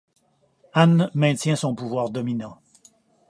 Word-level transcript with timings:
Anne 0.73 1.11
maintient 1.13 1.55
son 1.55 1.75
pouvoir 1.75 2.09
dominant. 2.09 2.57